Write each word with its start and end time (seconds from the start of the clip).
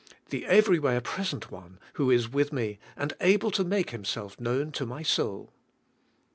The 0.31 0.47
Every 0.47 0.79
where 0.79 0.99
Present 0.99 1.51
One, 1.51 1.79
who 1.93 2.09
is 2.09 2.27
with 2.27 2.51
me 2.51 2.79
and 2.97 3.13
able 3.21 3.51
to 3.51 3.63
make 3.63 3.91
Himself 3.91 4.39
known 4.39 4.71
to 4.71 4.85
my 4.87 5.03
soul." 5.03 5.53